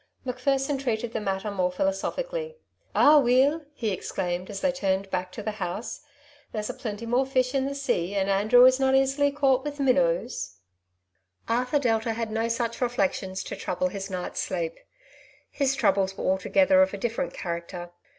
[0.25, 2.47] Macpherson treated the matter more philoso phically.
[2.49, 2.55] '^
[2.95, 6.01] Ah weel!" he exclaimed as they turned back to the house;
[6.51, 8.15] ^'there's a plenty more fish in TJte Delanys' Side of t/te Question, 171 the sea,
[8.15, 10.53] and Andrew is not easily caught with minnows/'
[11.47, 14.79] Arthur Delta had no such reflections to trouble his night's sleep;
[15.51, 17.91] his troubles were altogether of a different character.